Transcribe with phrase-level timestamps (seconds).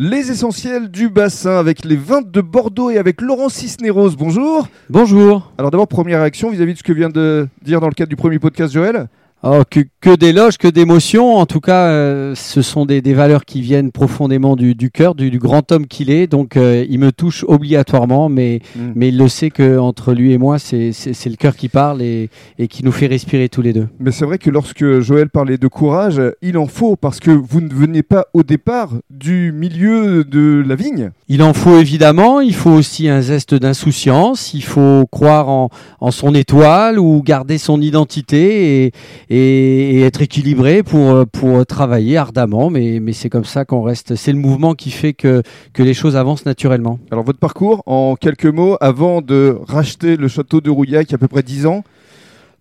[0.00, 4.10] Les essentiels du bassin avec les vins de Bordeaux et avec Laurent Cisneros.
[4.10, 4.68] Bonjour.
[4.88, 5.52] Bonjour.
[5.58, 8.14] Alors d'abord, première réaction vis-à-vis de ce que vient de dire dans le cadre du
[8.14, 9.08] premier podcast Joël
[9.44, 11.36] Oh, que, que d'éloges, que d'émotions.
[11.36, 15.14] En tout cas, euh, ce sont des, des valeurs qui viennent profondément du, du cœur,
[15.14, 16.26] du, du grand homme qu'il est.
[16.26, 18.80] Donc, euh, il me touche obligatoirement, mais, Mm.
[18.96, 21.68] mais il le sait que entre lui et moi, c'est c'est- c'est le cœur qui
[21.68, 23.86] parle et, et qui nous fait respirer tous les deux.
[24.00, 27.60] Mais c'est vrai que lorsque Joël parlait de courage, il en faut parce que vous
[27.60, 31.10] ne veniez pas au départ du milieu de la vigne.
[31.28, 35.68] Il en faut évidemment, il faut aussi un zeste d'insouciance, il faut croire en,
[36.00, 38.92] en son étoile ou garder son identité et,
[39.30, 44.14] et, et être équilibré pour, pour travailler ardemment, mais, mais c'est comme ça qu'on reste,
[44.14, 45.42] c'est le mouvement qui fait que,
[45.72, 46.98] que les choses avancent naturellement.
[47.10, 51.14] Alors votre parcours, en quelques mots, avant de racheter le château de Rouillac il y
[51.14, 51.84] a à peu près 10 ans,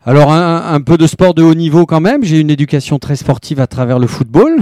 [0.05, 3.15] Alors un, un peu de sport de haut niveau quand même, j'ai une éducation très
[3.15, 4.61] sportive à travers le football.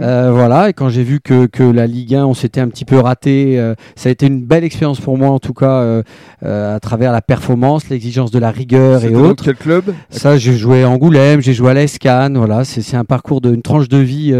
[0.00, 2.84] Euh, voilà, et quand j'ai vu que, que la Ligue 1, on s'était un petit
[2.84, 6.02] peu raté, euh, ça a été une belle expérience pour moi en tout cas, euh,
[6.42, 9.44] à travers la performance, l'exigence de la rigueur et autres.
[9.44, 13.04] quel club Ça, j'ai joué à Angoulême, j'ai joué à la Escanne, voilà, c'est un
[13.04, 14.32] parcours d'une tranche de vie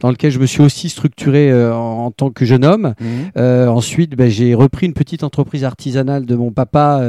[0.00, 2.94] dans lequel je me suis aussi structuré en, en tant que jeune homme.
[3.36, 7.02] Euh, ensuite, ben, j'ai repris une petite entreprise artisanale de mon papa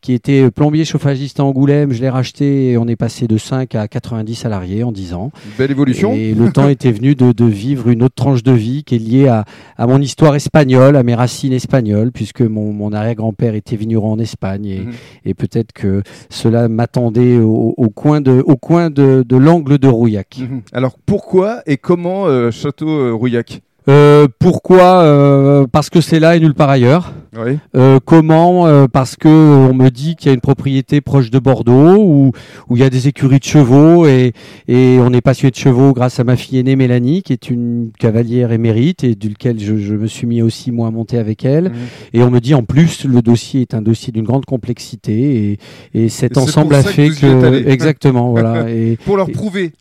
[0.00, 1.92] qui était plombier chauffagiste à Angoulême.
[1.92, 5.32] Je l'ai racheté et on est passé de 5 à 90 salariés en 10 ans.
[5.58, 6.12] Belle évolution.
[6.14, 8.98] Et le temps était venu de, de vivre une autre tranche de vie qui est
[8.98, 9.44] liée à,
[9.76, 14.18] à mon histoire espagnole, à mes racines espagnoles, puisque mon, mon arrière-grand-père était vigneron en
[14.18, 14.66] Espagne.
[14.66, 14.92] Et, Mhm.
[15.24, 19.88] et peut-être que cela m'attendait au, au coin de, au coin de, de l'angle de
[19.88, 20.38] Rouillac.
[20.40, 20.62] Mhm.
[20.72, 23.62] Alors pourquoi et comment euh, Château euh, Rouillac?
[23.88, 27.12] Euh, pourquoi Euh, Parce que c'est là et nulle part ailleurs.
[27.36, 27.58] Oui.
[27.74, 31.38] Euh, comment Euh, Parce que on me dit qu'il y a une propriété proche de
[31.38, 32.32] Bordeaux où
[32.68, 34.34] où il y a des écuries de chevaux et
[34.68, 37.90] et on est passionné de chevaux grâce à ma fille aînée Mélanie qui est une
[37.98, 41.70] cavalière émérite et duquel je, je me suis mis aussi moi à monter avec elle.
[41.70, 41.74] Mhm.
[42.12, 45.58] Et on me dit en plus le dossier est un dossier d'une grande complexité
[45.94, 47.10] et et cet Et ensemble a que fait
[47.44, 47.64] allé.
[47.66, 49.72] exactement voilà et Pour leur prouver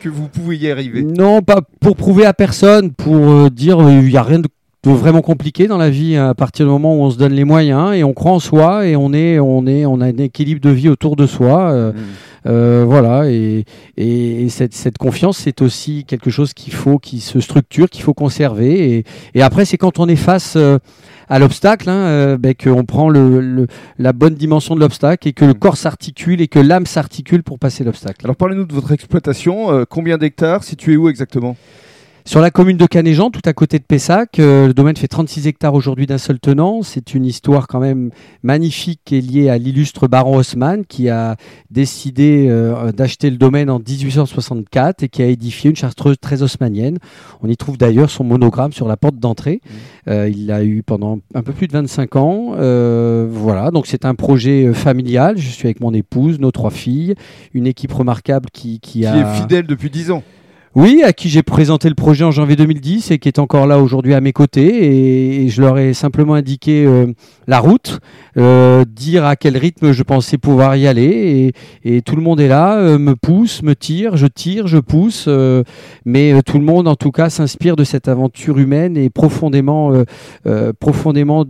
[0.00, 1.02] que vous pouvez y arriver.
[1.02, 4.48] non, pas pour prouver à personne, pour euh, dire euh, il n'y a rien de
[4.94, 7.94] vraiment compliqué dans la vie à partir du moment où on se donne les moyens
[7.94, 10.70] et on croit en soi et on est, on est, on a un équilibre de
[10.70, 11.70] vie autour de soi.
[11.70, 11.98] euh, Mhm.
[12.46, 13.64] euh, voilà, et,
[13.96, 18.02] et, et cette, cette confiance, c'est aussi quelque chose qu'il faut, qui se structure, qu'il
[18.02, 18.98] faut conserver.
[18.98, 19.04] Et,
[19.34, 20.78] et après, c'est quand on est face euh,
[21.28, 23.66] à l'obstacle, hein, ben, qu'on prend le, le-
[23.98, 25.58] la bonne dimension de l'obstacle et que le Mhm.
[25.58, 28.20] corps s'articule et que l'âme s'articule pour passer l'obstacle.
[28.24, 29.84] Alors parlez-nous de votre exploitation.
[29.90, 31.56] combien d'hectares Situé où exactement?
[32.26, 35.46] Sur la commune de Canéjan, tout à côté de Pessac, euh, le domaine fait 36
[35.46, 36.82] hectares aujourd'hui d'un seul tenant.
[36.82, 38.10] C'est une histoire quand même
[38.42, 41.36] magnifique qui est liée à l'illustre baron Haussmann qui a
[41.70, 46.98] décidé euh, d'acheter le domaine en 1864 et qui a édifié une chartreuse très haussmannienne.
[47.42, 49.60] On y trouve d'ailleurs son monogramme sur la porte d'entrée.
[50.08, 52.56] Euh, il l'a eu pendant un peu plus de 25 ans.
[53.30, 55.38] Voilà, donc c'est un projet familial.
[55.38, 57.14] Je suis avec mon épouse, nos trois filles,
[57.54, 59.16] une équipe remarquable qui, qui, Qui a...
[59.16, 60.24] est fidèle depuis 10 ans.
[60.76, 63.78] Oui, à qui j'ai présenté le projet en janvier 2010 et qui est encore là
[63.78, 65.44] aujourd'hui à mes côtés.
[65.44, 67.06] Et, je leur ai simplement indiqué euh,
[67.46, 67.98] la route,
[68.36, 71.54] euh, dire à quel rythme je pensais pouvoir y aller.
[71.82, 75.30] Et, tout le monde est là, euh, me pousse, me tire, je tire, je pousse.
[76.04, 79.92] mais tout le monde, en tout cas, s'inspire de cette aventure humaine et profondément,
[80.78, 81.46] profondément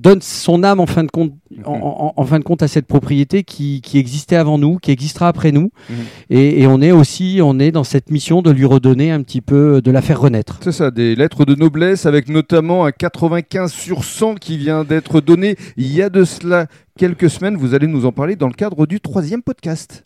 [0.00, 1.32] donne son âme en fin de compte,
[1.64, 4.90] en, en- en fin de compte à cette propriété qui, qui existait avant nous, qui
[4.90, 5.70] existera après nous.
[5.90, 5.96] Mhm.
[6.30, 9.40] Et, et on est aussi, on est dans cette mission de lui redonner un petit
[9.40, 10.58] peu, de la faire renaître.
[10.62, 15.20] C'est ça, des lettres de noblesse avec notamment un 95 sur 100 qui vient d'être
[15.20, 16.66] donné il y a de cela
[16.98, 17.56] quelques semaines.
[17.56, 19.98] Vous allez nous en parler dans le cadre du troisième podcast.